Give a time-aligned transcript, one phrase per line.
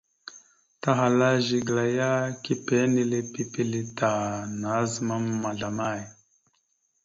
[0.81, 2.11] Tahala Zigəla ya,
[2.43, 4.11] kepé enile pipile ta,
[4.61, 6.01] nazəmam ma zlamay?